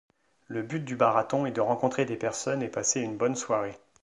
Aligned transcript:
Le 0.47 0.63
but 0.63 0.79
du 0.83 0.95
barathon 0.95 1.45
est 1.45 1.51
de 1.51 1.61
rencontrer 1.61 2.05
des 2.05 2.15
personnes 2.15 2.63
et 2.63 2.69
passer 2.69 3.01
une 3.01 3.17
bonne 3.17 3.35
soirée. 3.35 3.77